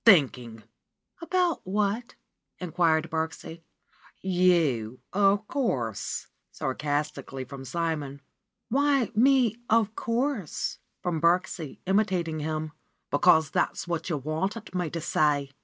''Thinking!" 0.03 0.61
abruptly. 1.21 1.21
"About 1.21 1.61
what?" 1.63 2.15
inquired 2.59 3.11
Birksie. 3.11 3.61
"You, 4.23 4.99
of 5.13 5.47
course!" 5.47 6.25
sarcastically 6.51 7.43
from 7.45 7.63
Simon. 7.63 8.19
"Why 8.69 9.11
me 9.13 9.57
'of 9.69 9.93
course'?" 9.93 10.79
from 11.03 11.21
Birksie, 11.21 11.81
imitating 11.85 12.39
him. 12.39 12.71
"Because 13.11 13.51
that's 13.51 13.87
what 13.87 14.09
you 14.09 14.17
wanted 14.17 14.73
me 14.73 14.89
to 14.89 15.01
say." 15.01 15.51